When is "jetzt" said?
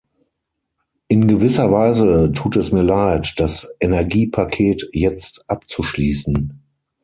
4.93-5.45